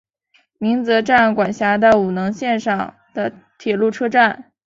[0.57, 4.51] 鸣泽站管辖的五能线上的铁路车站。